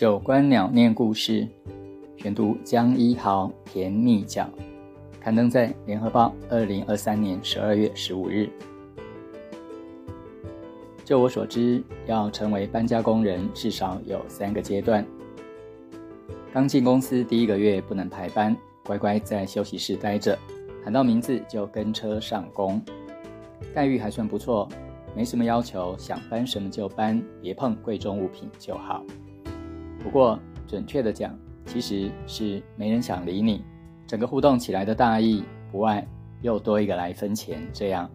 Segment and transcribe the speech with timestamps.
[0.00, 1.46] 九观鸟念故事，
[2.16, 4.44] 选读江一豪《甜蜜角》，
[5.20, 8.48] 刊登在《联合报》二零二三年十二月十五日。
[11.04, 15.04] 就我所知，要成为搬家工人，至少有三个阶段。
[16.50, 18.56] 刚进公司第一个月不能排班，
[18.86, 20.38] 乖乖在休息室待着，
[20.82, 22.80] 喊到名字就跟车上工，
[23.74, 24.66] 待遇还算不错，
[25.14, 29.04] 没什么要求，想搬什么就搬，别碰贵重物品就好。
[30.02, 33.62] 不过准确的讲，其实是没人想理你，
[34.06, 36.06] 整个互动起来的大意不外
[36.42, 38.10] 又多一个来分钱这样。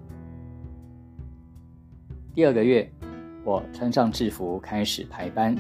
[2.34, 2.92] 第二个月，
[3.46, 5.56] 我穿上制服开始排班，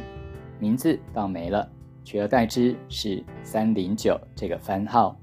[0.59, 1.69] 名字倒没了，
[2.03, 5.15] 取而代之是三零九这个番号。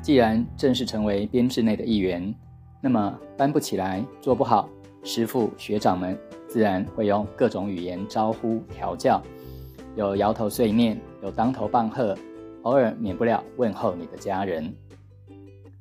[0.00, 2.32] 既然正式成为编制内的一员，
[2.80, 4.68] 那么搬不起来、做不好，
[5.02, 6.16] 师傅学长们
[6.46, 9.20] 自然会用各种语言招呼调教，
[9.96, 12.16] 有摇头碎念，有当头棒喝，
[12.62, 14.72] 偶尔免不了问候你的家人。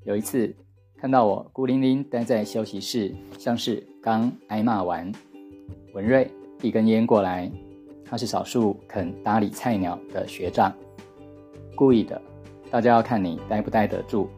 [0.03, 0.51] 有一次。
[0.97, 5.11] 看到我孤零零待在休息室，像是刚挨骂完。
[5.93, 7.51] 文瑞递根烟过来，
[8.05, 10.73] 他是少数肯搭理菜鸟的学长，
[11.75, 12.19] 故意的，
[12.71, 14.29] 大家要看你待不待得住。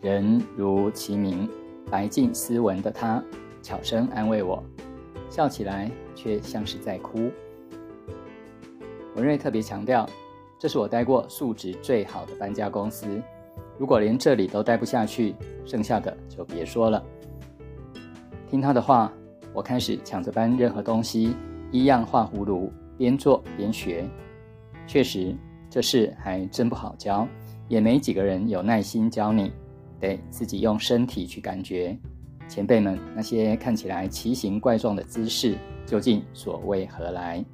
[0.00, 1.46] 人如其名，
[1.90, 3.22] 白净斯文的他，
[3.62, 4.62] 悄声安慰我，
[5.28, 7.30] 笑起来却像是在哭。
[9.14, 10.08] 文瑞特别强调，
[10.58, 13.20] 这是我待过素质最好的搬家公司。
[13.78, 15.34] 如果连这里都待不下去，
[15.66, 17.04] 剩下的就别说了。
[18.48, 19.12] 听他的话，
[19.52, 21.34] 我开始抢着搬任何东西，
[21.70, 24.08] 一样画葫芦，边做边学。
[24.86, 25.34] 确实，
[25.68, 27.28] 这事还真不好教，
[27.68, 29.52] 也没几个人有耐心教你，
[30.00, 31.96] 得自己用身体去感觉。
[32.48, 37.44] 前辈们那些看起来奇形怪状的姿势，究竟所为何来？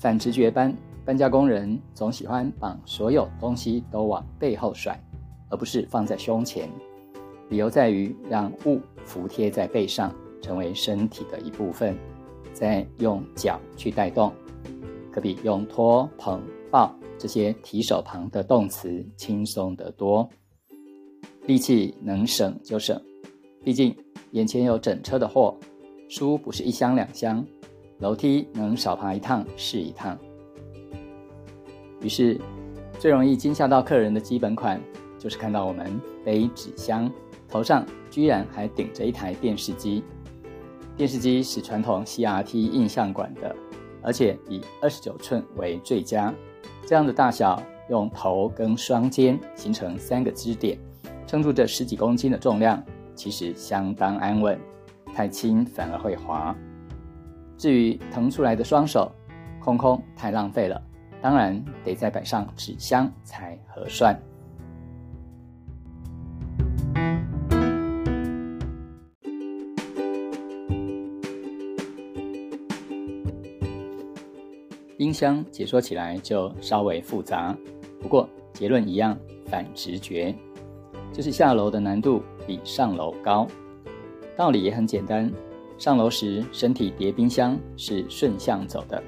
[0.00, 0.74] 反直觉班。
[1.02, 5.02] 搬家工人总喜欢把所有东西都往背后甩，
[5.48, 6.68] 而不是放在胸前。
[7.48, 11.96] 理由在于让物服贴在背上，成为身体的一部分，
[12.52, 14.32] 再用脚去带动，
[15.10, 20.28] 可比用拖、捧、抱这些提手旁的动词轻松得多。
[21.46, 23.00] 力气能省就省，
[23.64, 23.96] 毕竟
[24.32, 25.58] 眼前有整车的货，
[26.08, 27.44] 书不是一箱两箱，
[28.00, 30.18] 楼梯能少爬一趟是一趟。
[32.00, 32.40] 于是，
[32.98, 34.80] 最容易惊吓到客人的基本款，
[35.18, 37.10] 就是看到我们背纸箱，
[37.46, 40.02] 头上居然还顶着一台电视机。
[40.96, 43.54] 电视机是传统 CRT 印象馆的，
[44.02, 46.32] 而且以二十九寸为最佳。
[46.86, 50.78] 这样的大小，用头跟双肩形成三个支点，
[51.26, 52.82] 撑住这十几公斤的重量，
[53.14, 54.58] 其实相当安稳。
[55.14, 56.56] 太轻反而会滑。
[57.60, 59.12] 至于腾出来的双手，
[59.62, 60.80] 空空太浪费了。
[61.20, 64.18] 当然得再摆上纸箱才合算。
[74.96, 77.54] 冰箱解说起来就稍微复杂，
[78.00, 79.14] 不过结论一样，
[79.48, 80.34] 反直觉，
[81.12, 83.46] 就是下楼的难度比上楼高。
[84.34, 85.30] 道理也很简单，
[85.80, 89.02] 上楼时身体叠冰箱是顺向走的，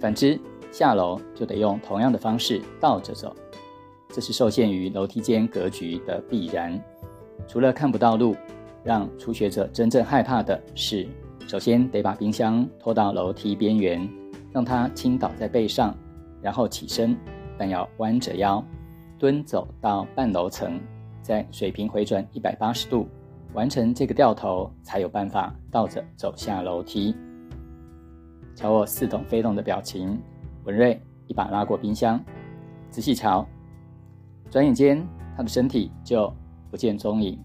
[0.00, 0.40] 反之。
[0.72, 3.34] 下楼就得用同样的方式倒着走，
[4.08, 6.78] 这是受限于楼梯间格局的必然。
[7.48, 8.36] 除了看不到路，
[8.84, 11.08] 让初学者真正害怕的是，
[11.46, 14.06] 首先得把冰箱拖到楼梯边缘，
[14.52, 15.96] 让它倾倒在背上，
[16.42, 17.16] 然后起身，
[17.56, 18.62] 但要弯着腰
[19.18, 20.78] 蹲走到半楼层，
[21.22, 23.08] 再水平回转一百八十度，
[23.54, 27.14] 完成这个掉头，才有办法倒着走下楼梯。
[28.54, 30.20] 瞧我似懂非懂的表情。
[30.64, 32.22] 文瑞一把拉过冰箱，
[32.90, 33.46] 仔细瞧，
[34.50, 36.32] 转眼间他的身体就
[36.70, 37.38] 不见踪影，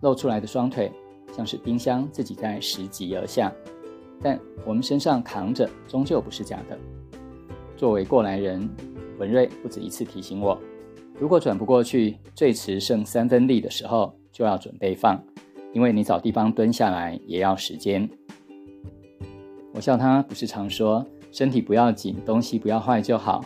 [0.00, 0.90] 露出来的双腿
[1.32, 3.52] 像是冰箱自己在拾级而下。
[4.20, 6.78] 但我们身上扛着，终究不是假的。
[7.76, 8.68] 作为过来人，
[9.18, 10.56] 文瑞不止一次提醒我：
[11.18, 15.20] 如果转不过去，最迟剩三分力的时候就要准备放，
[15.72, 18.08] 因为你找地方蹲下来也要时间。
[19.72, 21.04] 我笑他不是常说。
[21.30, 23.42] 身体不要紧，东西不要坏就好。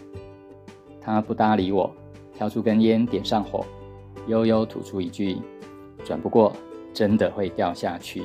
[1.01, 1.89] 他不搭理我，
[2.35, 3.65] 挑出根烟，点上火，
[4.27, 5.37] 悠悠吐出一句
[6.05, 6.53] ：“转不过，
[6.93, 8.25] 真的会掉下去。”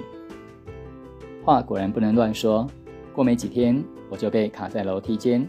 [1.45, 2.67] 话果然不能乱说。
[3.13, 5.47] 过没几天，我就被卡在楼梯间，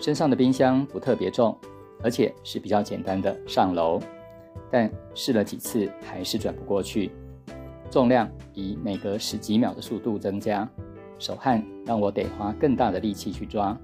[0.00, 1.56] 身上的冰箱不特别重，
[2.02, 4.00] 而且是比较简单的上楼，
[4.72, 7.12] 但试了几次还是转不过去，
[7.92, 10.66] 重量以每隔十几秒的速度增加。
[11.18, 13.78] 手汗让我得花更大的力气去抓，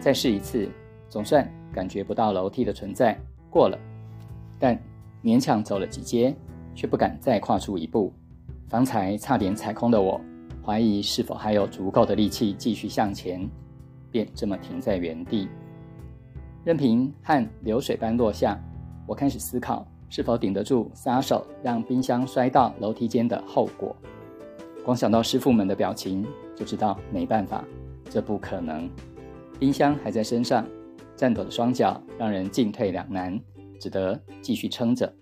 [0.00, 0.68] 再试一次，
[1.08, 3.16] 总算感觉不到楼梯的存在，
[3.48, 3.78] 过了。
[4.58, 4.76] 但
[5.22, 6.34] 勉强走了几阶，
[6.74, 8.12] 却不敢再跨出一步。
[8.68, 10.20] 方才差点踩空的我，
[10.62, 13.48] 怀疑是否还有足够的力气继续向前，
[14.10, 15.48] 便这么停在原地，
[16.64, 18.58] 任凭汗流水般落下。
[19.06, 23.94] 我开始思考是否顶得住撒手让冰箱摔到楼梯间的后果。
[24.84, 26.26] 光想到师傅们的表情，
[26.56, 27.64] 就知道没办法，
[28.08, 28.88] 这不可能。
[29.58, 30.66] 冰箱还在身上，
[31.16, 33.38] 颤抖的双脚让人进退两难，
[33.80, 35.12] 只得继续撑着。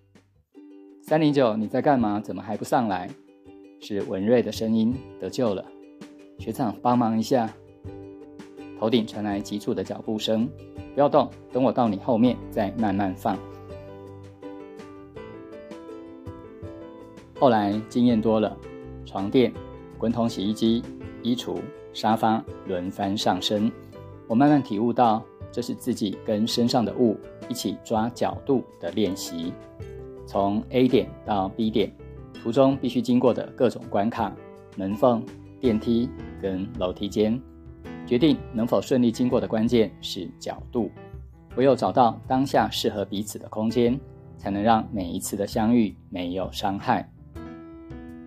[1.02, 2.20] 三零九，你在干嘛？
[2.20, 3.10] 怎么还不上来？
[3.80, 5.64] 是文瑞的声音，得救了。
[6.38, 7.52] 学长，帮忙一下。
[8.78, 10.48] 头顶传来急促的脚步声，
[10.94, 13.38] 不要动，等我到你后面再慢慢放。
[17.38, 18.56] 后来经验多了，
[19.04, 19.52] 床垫、
[19.98, 20.82] 滚筒洗衣机、
[21.22, 21.56] 衣橱、
[21.92, 23.70] 沙发轮番上升，
[24.26, 25.22] 我慢慢体悟到，
[25.52, 27.16] 这是自己跟身上的物
[27.48, 29.52] 一起抓角度的练习。
[30.26, 31.92] 从 A 点到 B 点，
[32.42, 34.34] 途中必须经过的各种关卡、
[34.76, 35.24] 门缝、
[35.60, 36.08] 电梯
[36.40, 37.40] 跟楼梯间，
[38.06, 40.90] 决定能否顺利经过的关键是角度。
[41.56, 43.98] 唯有找到当下适合彼此的空间，
[44.36, 47.08] 才能让每一次的相遇没有伤害。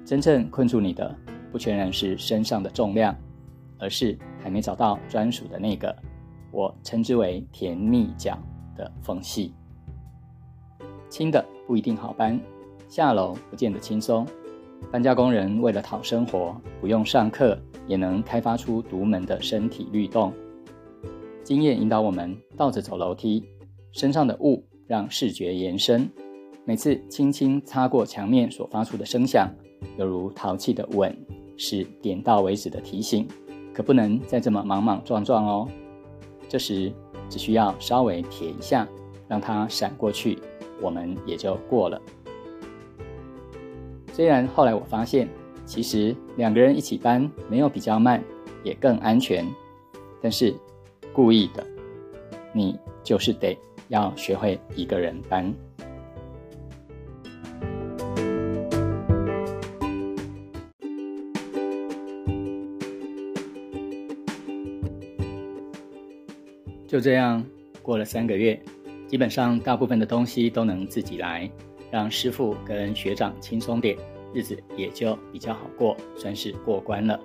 [0.09, 1.15] 真正困住你的，
[1.51, 3.15] 不全然是身上的重量，
[3.77, 5.95] 而是还没找到专属的那个，
[6.49, 8.35] 我称之为甜蜜角
[8.75, 9.53] 的缝隙。
[11.09, 12.39] 轻的不一定好搬，
[12.87, 14.25] 下楼不见得轻松。
[14.91, 20.33] 搬家工人为了讨生活，不用上课也能开发出独门的身体律动。
[21.43, 23.45] 经验引导我们倒着走楼梯，
[23.91, 26.09] 身上的雾让视觉延伸。
[26.65, 29.47] 每次轻轻擦过墙面所发出的声响。
[29.97, 31.15] 犹如淘气的吻，
[31.57, 33.27] 是点到为止的提醒，
[33.73, 35.67] 可不能再这么莽莽撞撞哦。
[36.47, 36.91] 这时
[37.29, 38.87] 只需要稍微撇一下，
[39.27, 40.39] 让它闪过去，
[40.81, 42.01] 我们也就过了。
[44.13, 45.29] 虽然后来我发现，
[45.65, 48.23] 其实两个人一起搬没有比较慢，
[48.63, 49.45] 也更安全，
[50.21, 50.53] 但是
[51.13, 51.65] 故意的，
[52.51, 55.53] 你就是得要学会一个人搬。
[66.89, 67.45] 就这样
[67.83, 68.59] 过了三个月，
[69.07, 71.47] 基本上大部分的东西都能自己来，
[71.91, 73.95] 让师傅跟学长轻松点，
[74.33, 77.19] 日子也就比较好过，算是过关了。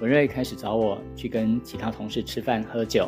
[0.00, 3.06] 文瑞开始找我去跟其他同事吃饭喝酒，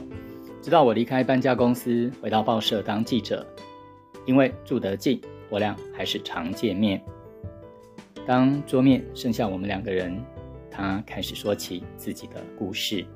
[0.60, 3.46] 直到我离开搬家公司，回到报社当记者。
[4.26, 7.02] 因为住得近，我俩还是常见面。
[8.26, 10.22] 当桌面剩下我们两个人，
[10.70, 13.06] 他开始说起自己的故事。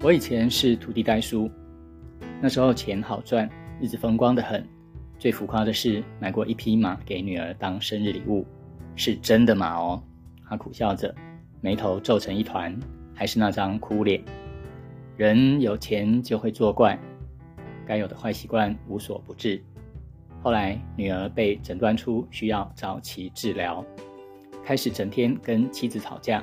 [0.00, 1.50] 我以前是土地代书，
[2.40, 3.50] 那时候钱好赚，
[3.80, 4.64] 日子风光的很。
[5.18, 8.46] 最浮夸的是买过一匹马给女儿当生日礼物，
[8.94, 10.00] 是真的马哦。
[10.48, 11.12] 他苦笑着，
[11.60, 12.78] 眉头皱成一团，
[13.12, 14.22] 还是那张哭脸。
[15.16, 16.96] 人有钱就会作怪，
[17.84, 19.60] 该有的坏习惯无所不至。
[20.44, 23.84] 后来女儿被诊断出需要早期治疗，
[24.64, 26.40] 开始整天跟妻子吵架，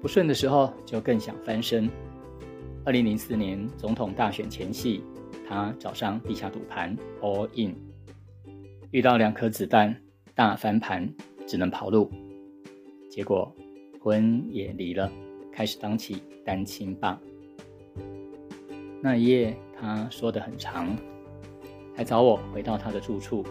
[0.00, 1.86] 不顺的时候就更想翻身。
[2.86, 5.02] 二零零四年总统大选前夕，
[5.48, 7.74] 他找上地下赌盘 all in，
[8.92, 9.92] 遇到两颗子弹，
[10.36, 11.12] 大翻盘，
[11.48, 12.08] 只能跑路。
[13.10, 13.52] 结果
[13.98, 15.10] 婚也离了，
[15.50, 17.20] 开始当起单亲爸。
[19.02, 20.96] 那一夜他说的很长，
[21.92, 23.44] 还找我回到他的住处。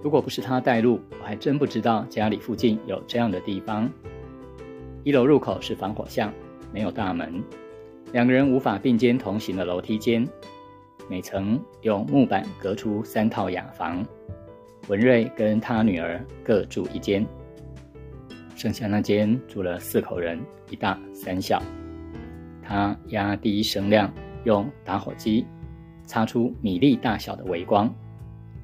[0.00, 3.90] 如果不是他带路，我还真不知道家里附近有这样的地方。
[5.02, 6.32] 一楼入口是防火巷，
[6.72, 7.42] 没有大门。
[8.12, 10.26] 两个人无法并肩同行的楼梯间，
[11.08, 14.04] 每层用木板隔出三套雅房。
[14.88, 17.24] 文瑞跟他女儿各住一间，
[18.56, 20.40] 剩下那间住了四口人，
[20.70, 21.62] 一大三小。
[22.62, 24.12] 他压低声量，
[24.44, 25.46] 用打火机
[26.04, 27.92] 擦出米粒大小的微光，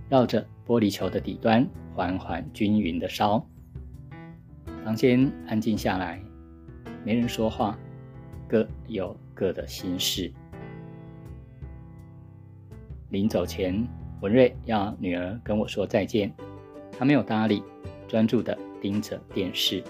[0.08, 3.46] 绕着玻璃球的底端缓缓均匀的烧。
[4.84, 6.20] 房间安静下来，
[7.04, 7.78] 没人说话，
[8.48, 9.16] 各有。
[9.36, 10.32] 各的心事。
[13.10, 13.86] 临走前，
[14.22, 16.34] 文瑞要女儿跟我说再见，
[16.98, 17.62] 她没有搭理，
[18.08, 19.84] 专注的盯着电视。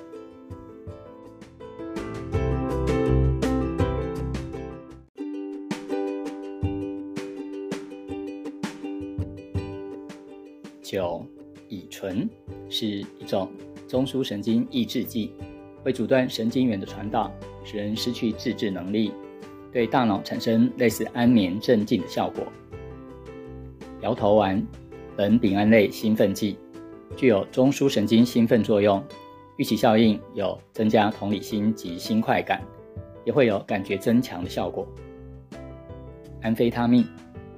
[10.82, 11.26] 九
[11.68, 12.28] 乙醇
[12.68, 13.50] 是一种
[13.88, 15.32] 中枢神经抑制剂，
[15.82, 17.32] 会阻断神经元的传导，
[17.64, 19.12] 使人失去自制能力。
[19.76, 22.46] 对大脑产生类似安眠镇静的效果。
[24.00, 24.66] 摇头丸，
[25.18, 26.56] 苯丙胺类兴奋剂，
[27.14, 29.04] 具有中枢神经兴奋作用，
[29.58, 32.62] 预期效应有增加同理心及心快感，
[33.26, 34.88] 也会有感觉增强的效果。
[36.40, 37.06] 安非他命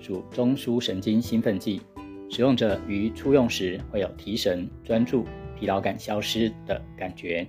[0.00, 1.80] 属中枢神经兴奋剂，
[2.28, 5.25] 使用者于初用时会有提神、专注、
[5.56, 7.46] 疲劳感消失的感觉。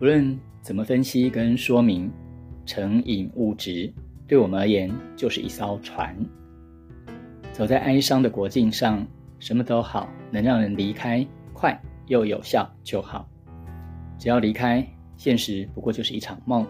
[0.00, 2.10] 不论怎么分析跟说明，
[2.66, 3.90] 成瘾物质
[4.26, 6.14] 对我们而言就是一艘船。
[7.52, 9.06] 走在哀伤的国境上，
[9.38, 13.26] 什么都好，能让人离开，快又有效就好。
[14.18, 16.66] 只要离开，现实不过就是一场梦，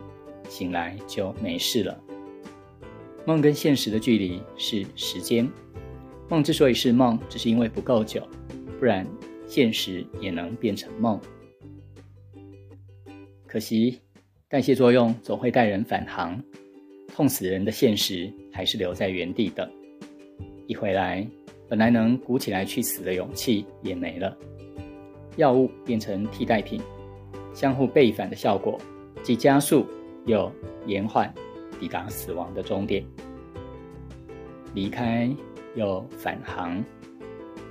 [0.49, 1.99] 醒来就没事了。
[3.27, 5.49] 梦跟现实的距离是时间。
[6.29, 8.29] 梦之所以是梦，只是因为不够久，
[8.79, 9.07] 不然
[9.49, 11.21] 现实也能变成梦。
[13.47, 14.01] 可惜，
[14.49, 16.41] 代谢作用总会带人返航，
[17.09, 19.69] 痛死人的现实还是留在原地等。
[20.69, 21.27] 一回来，
[21.69, 24.39] 本来能鼓起来去死的勇气也没了。
[25.35, 26.81] 药物变成替代品，
[27.53, 28.81] 相互背反的效果，
[29.21, 29.85] 既加速
[30.27, 30.49] 又
[30.87, 31.35] 延缓
[31.81, 33.05] 抵达死亡的终点。
[34.75, 35.29] 离开
[35.75, 36.85] 又返航，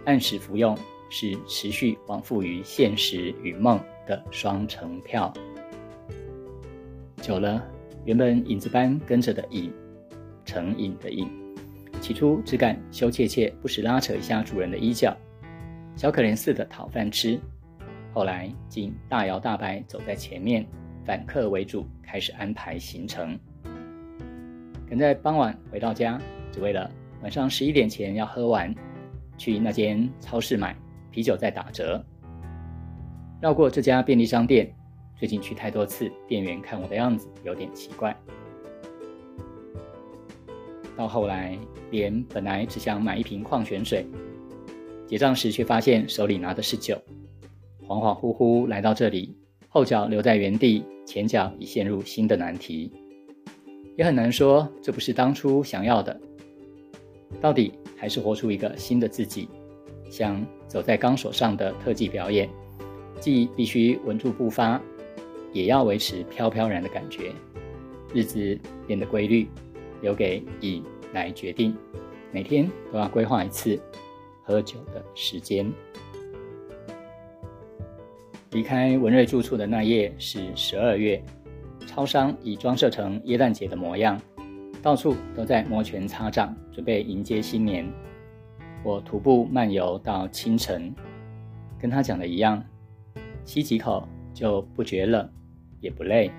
[0.03, 0.77] 按时服用
[1.09, 5.33] 是持续往复于现实与梦的双程票。
[7.25, 7.59] 久了，
[8.05, 9.73] 原本影子般跟着的影，
[10.45, 11.27] 成瘾的瘾。
[11.99, 15.17] 起初只敢羞怯怯，不时拉扯一下主人的衣角，
[15.95, 17.39] 小可怜似的讨饭吃。
[18.13, 20.67] 后来竟大摇大摆走在前面，
[21.03, 23.39] 反客为主，开始安排行程。
[24.87, 26.91] 赶在傍晚回到家，只为了
[27.23, 28.71] 晚上十一点前要喝完，
[29.35, 30.77] 去那间超市买
[31.09, 32.05] 啤酒在打折。
[33.41, 34.71] 绕过这家便利商店，
[35.17, 38.15] 最近去太多次，店员看我的样子有点奇怪。
[40.97, 41.57] 到后来，
[41.91, 44.05] 连本来只想买一瓶矿泉水，
[45.07, 47.01] 结账时却发现手里拿的是酒，
[47.87, 49.35] 恍恍惚惚来到这里，
[49.69, 52.91] 后脚留在原地，前脚已陷入新的难题，
[53.97, 56.19] 也很难说这不是当初想要的。
[57.41, 59.49] 到底还是活出一个新的自己，
[60.09, 62.49] 像走在钢索上的特技表演，
[63.19, 64.81] 既必须稳住步伐，
[65.55, 67.31] 也要维持飘飘然的感觉，
[68.13, 69.47] 日子变得规律。
[70.01, 70.83] 留给乙
[71.13, 71.75] 来决定，
[72.31, 73.79] 每天都要规划一次
[74.43, 75.71] 喝酒的时间。
[78.51, 81.23] 离开文瑞住处的那夜是十二月，
[81.87, 84.21] 超商已装设成耶诞节的模样，
[84.83, 87.89] 到处都在摩拳擦掌，准备迎接新年。
[88.83, 90.93] 我徒步漫游到清晨，
[91.79, 92.63] 跟他讲的一样，
[93.45, 95.27] 吸几口就不觉冷，
[95.85, 96.31] 也不累，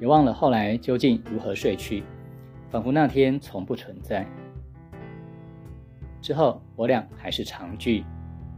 [0.00, 2.02] 也忘了后来究竟如何睡去。
[2.68, 4.26] 仿佛那天从不存在。
[6.20, 8.04] 之后，我俩还是常聚，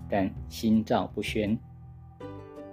[0.08, 1.58] 但心照不宣。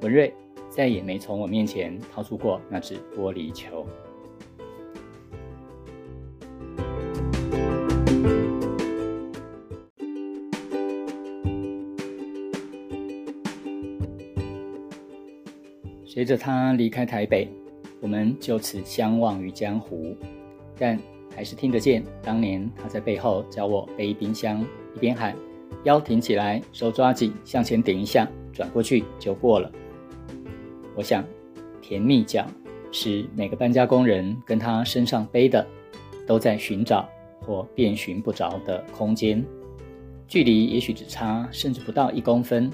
[0.02, 0.34] 文瑞
[0.70, 3.86] 再也没从我面前掏出过那只玻璃球。
[16.20, 17.48] 随着他离开台北，
[18.02, 20.14] 我们就此相忘于江湖，
[20.78, 21.00] 但。
[21.34, 24.60] 还是听得见当年他在背后教我背冰箱，
[24.94, 25.34] 一边喊
[25.86, 29.72] “腰挺起来，手抓紧，向前顶一下，转过去就过了”。
[30.94, 31.24] 我想，
[31.82, 32.46] 甜蜜角
[32.92, 35.66] 是每个搬家工人跟他身上背的，
[36.28, 37.08] 都在寻找
[37.40, 39.42] 或遍寻不着的空间，
[40.28, 42.70] 距离也许只差甚至不到一公分，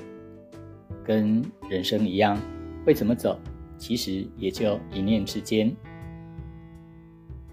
[1.03, 2.35] 跟人生一样，
[2.86, 3.39] 会怎么走，
[3.77, 5.75] 其实也就一念之间。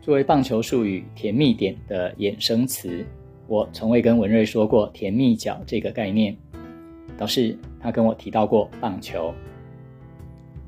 [0.01, 3.05] 作为棒球术语“甜蜜点”的衍生词，
[3.47, 6.37] 我从未跟文瑞说过“甜蜜角”这个概念，
[7.17, 9.33] 倒是他跟我提到过棒球。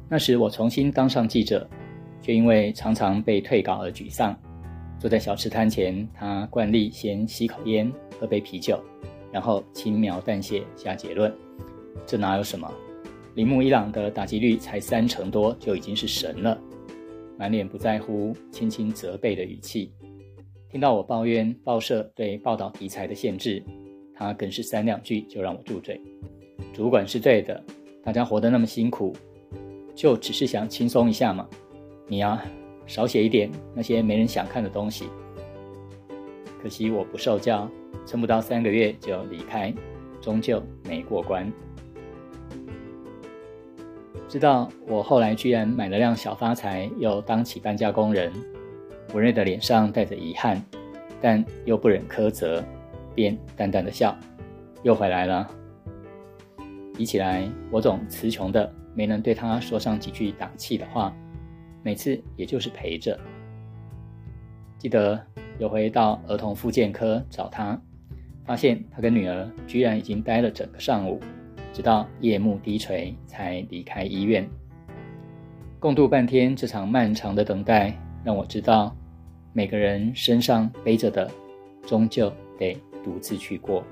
[0.09, 1.69] 那时我重新当上记者，
[2.23, 4.35] 却因为常常被退稿而沮丧。
[5.01, 8.83] 坐在小吃摊前，他惯例先吸口烟，喝杯啤酒，
[9.33, 11.31] 然后轻描淡写下结论
[12.07, 12.73] ：“这哪有什么？
[13.35, 16.61] 铃木一朗的打击率才三成多，就已经是神了。”
[17.37, 19.93] 满脸不在乎、轻轻责备的语气，
[20.71, 23.61] 听到我抱怨报社对报道题材的限制，
[24.15, 26.01] 他更是三两句就让我住嘴。
[26.73, 27.61] 主管是对的，
[28.05, 29.13] 大家活得那么辛苦，
[29.97, 31.49] 就只是想轻松一下嘛。
[32.07, 32.41] 你啊，
[32.87, 35.07] 少写一点那些没人想看的东西。
[36.63, 37.69] 可惜我不受教，
[38.07, 39.75] 撑不到三个月就离开，
[40.21, 41.53] 终究没过关。
[44.35, 48.33] 知道我后来居然买了辆小发财，又当起搬家工人，
[49.13, 50.61] 文瑞的脸上带着遗憾，
[51.23, 52.61] 但又不忍苛责，
[53.15, 54.13] 便淡淡的笑，
[54.83, 55.49] 又回来了。
[56.97, 61.15] 比起来，我总词穷的没能对他说上几句打气的话，
[61.85, 63.17] 每次也就是陪着。
[64.79, 65.25] 记得
[65.61, 67.81] 有回到儿童复健科找他，
[68.45, 71.21] 发现他跟女儿居然已经待了整个上午。
[71.75, 74.49] 直到夜幕低垂，才离开医院。
[75.81, 77.93] 共度半天这场漫长的等待，
[78.25, 78.95] 让我知道，
[79.53, 81.29] 每个人身上背着的，
[81.85, 83.83] 终究得独自去过。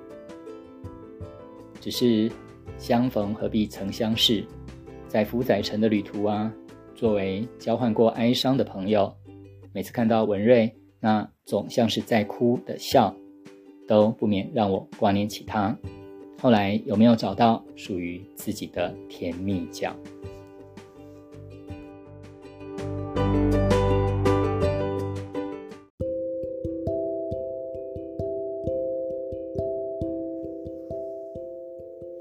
[1.81, 2.31] 只是
[2.79, 4.47] 相逢何必曾相识，
[5.09, 6.55] 载浮载沉的旅途啊，
[6.95, 9.13] 作为交换过哀伤的朋友，
[9.73, 13.13] 每次看到文瑞那总像是在哭的笑，
[13.89, 15.77] 都不免让我挂念起他。
[16.43, 19.95] 后来有没有找到属于自己的甜蜜角？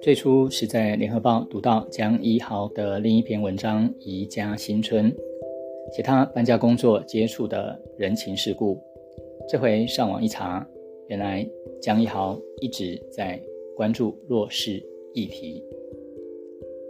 [0.03, 5.11] 最初是在联合报读到江一豪的另一篇文章《宜家新村》，
[5.91, 8.79] 写他搬家工作接触的人情世故。
[9.49, 10.63] 这回上网一查，
[11.07, 11.43] 原来
[11.81, 13.41] 江一豪一直在。
[13.75, 15.63] 关注弱势议题。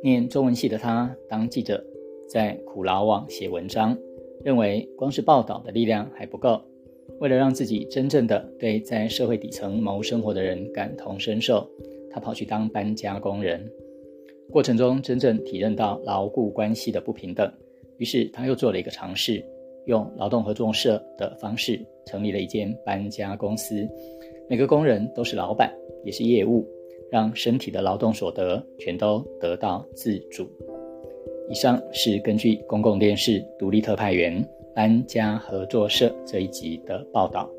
[0.04, 1.84] 念中文系的他，当记者，
[2.28, 3.98] 在苦劳网写文章，
[4.44, 6.62] 认为光是报道的力量还不够。
[7.20, 11.70] 为了让自己真正的对在社会底层谋生活的人感同身受，
[12.10, 13.70] 他跑去当搬家工人。
[14.50, 17.52] 过程中真正体认到劳雇关系的不平等，
[17.98, 19.46] 于是他又做了一个尝试，
[19.86, 23.88] 用劳动合作社的方式成立了一间搬家公司，
[24.50, 26.68] 每个工人都是老板，也是业务。
[27.12, 30.48] 让身体的劳动所得全都得到自主。
[31.50, 34.42] 以上是根据公共电视独立特派员
[34.74, 37.52] 搬家合作社这一集的报道。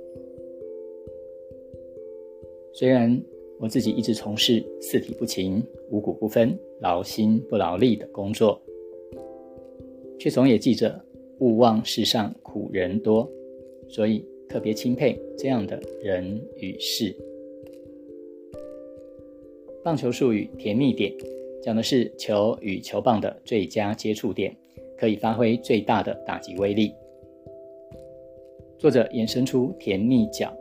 [2.72, 3.22] 虽然
[3.60, 8.58] 我自己一直从事四体不勤、五谷不分、劳心不劳力的工作，
[10.18, 10.98] 却总也记着
[11.40, 13.30] 勿忘世上苦人多，
[13.86, 17.16] 所以特别钦佩这样的人与事。
[19.82, 21.10] 棒球术语“甜蜜点”
[21.64, 24.54] 讲的是球与球棒的最佳接触点，
[24.98, 26.92] 可以发挥最大的打击威力。
[28.78, 30.54] 作者延伸出“甜蜜角”，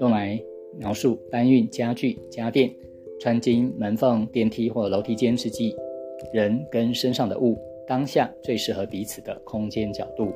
[0.00, 0.38] 用来
[0.78, 2.70] 描述搬运家具、家电、
[3.18, 5.74] 穿进门缝、电梯或楼梯间之际，
[6.32, 7.56] 人跟身上的物
[7.88, 10.30] 当下最适合彼此的空间角度。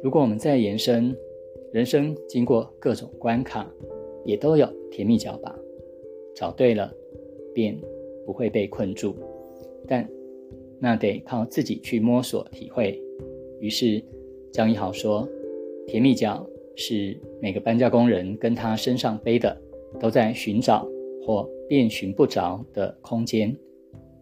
[0.00, 1.14] 如果我们再延伸，
[1.72, 3.70] 人生经过各种关卡，
[4.24, 5.54] 也都有甜蜜角吧。
[6.34, 6.92] 找对了，
[7.54, 7.78] 便
[8.24, 9.14] 不会被困住，
[9.86, 10.08] 但
[10.78, 12.98] 那得靠自己去摸索体会。
[13.60, 14.02] 于是
[14.52, 15.28] 张一豪说
[15.86, 19.60] ：“甜蜜角是每个搬家工人跟他身上背的，
[19.98, 20.88] 都在寻找
[21.26, 23.54] 或遍寻不着的空间，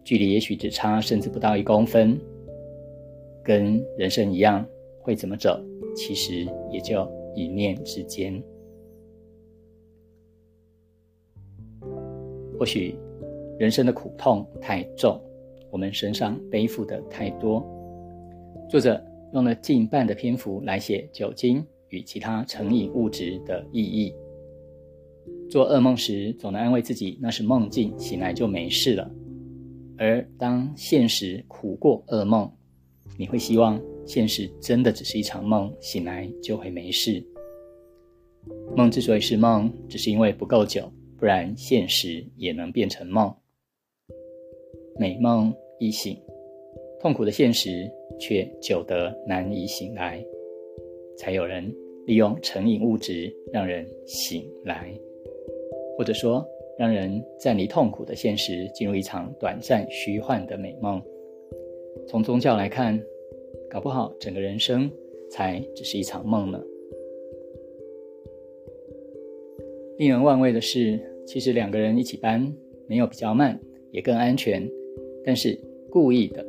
[0.03, 2.19] 距离也许只差甚至不到一公分。
[3.43, 4.65] 跟人生一样，
[4.99, 5.57] 会怎么走，
[5.95, 7.07] 其实也就
[7.37, 8.41] 一念之间。”
[12.57, 12.97] 或许
[13.59, 15.21] 人生的苦痛太重，
[15.69, 17.63] 我们身上背负的太多。
[18.67, 18.99] 作者
[19.33, 24.11] 用了近半的篇幅来写酒精与其他成瘾物质的意义。
[25.49, 29.09] 做噩梦时，总能安慰自己那是梦境，醒来就没事了。
[29.97, 32.51] 而当现实苦过噩梦，
[33.17, 37.23] 你会希望现实真的只是一场梦，醒来就会没事。
[38.75, 40.89] 梦之所以是梦，只是因为不够久。
[41.19, 43.33] 不然，现实也能变成梦。
[44.99, 46.15] 美梦一醒，
[47.01, 50.23] 痛苦的现实却久得难以醒来，
[51.17, 54.93] 才有人利用成瘾物质让人醒来，
[55.97, 61.01] 或者说让人暂离痛苦的现实，进入一场短暂虚幻的美梦。
[62.07, 62.97] 从宗教来看，
[63.69, 64.89] 搞不好整个人生
[65.29, 66.61] 才只是一场梦呢。
[69.97, 72.53] 令人万味的是，其实两个人一起搬，
[72.87, 73.59] 没有比较慢，
[73.91, 74.67] 也更安全。
[75.25, 76.45] 但是故意的，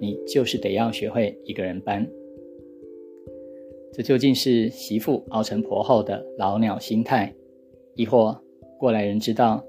[0.00, 2.06] 你就是得要学会一个人搬。
[3.92, 7.32] 这究竟是媳妇熬成婆后的老鸟心态，
[7.94, 8.36] 亦或
[8.78, 9.64] 过来人知道，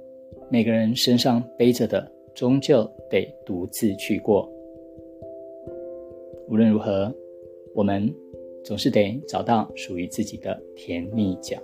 [0.49, 4.51] 每个人身上背着的，终究得独自去过。
[6.51, 7.09] 无论如何，
[7.73, 8.13] 我们
[8.61, 11.57] 总是得找到属于自己的甜蜜角。